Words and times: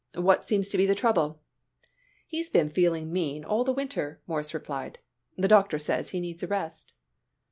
What 0.15 0.43
seems 0.43 0.69
to 0.69 0.77
be 0.77 0.87
the 0.87 0.95
trouble?" 0.95 1.41
"He's 2.25 2.49
been 2.49 2.69
feeling 2.69 3.13
mean 3.13 3.43
all 3.45 3.63
the 3.63 3.71
winter," 3.71 4.19
Morris 4.25 4.51
replied. 4.51 4.97
"The 5.37 5.47
doctor 5.47 5.77
says 5.77 6.09
he 6.09 6.19
needs 6.19 6.41
a 6.41 6.47
rest." 6.47 6.93